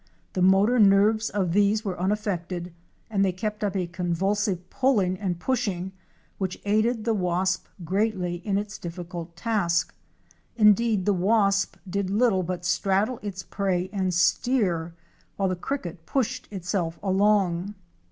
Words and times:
The 0.33 0.41
motor 0.41 0.79
nerves 0.79 1.29
of 1.29 1.51
these 1.53 1.85
were 1.85 1.99
unaffected 1.99 2.73
and 3.07 3.23
they 3.23 3.31
kept 3.31 3.63
up 3.63 3.75
a 3.75 3.85
convulsive 3.85 4.67
pulling 4.71 5.19
and 5.19 5.39
pushing 5.39 5.91
which 6.39 6.59
aided 6.65 7.03
the 7.05 7.13
wasp 7.13 7.67
greatly 7.83 8.37
in 8.37 8.57
its 8.57 8.79
difficult 8.79 9.35
task. 9.35 9.93
Indeed 10.55 11.05
the 11.05 11.13
wasp 11.13 11.75
did 11.87 12.09
little 12.09 12.41
but 12.41 12.65
straddle 12.65 13.19
its 13.21 13.43
prey 13.43 13.91
and 13.93 14.11
steer, 14.11 14.95
while 15.35 15.49
the 15.49 15.55
cricket 15.55 16.07
pushed 16.07 16.47
itself 16.51 16.97
along. 17.03 17.75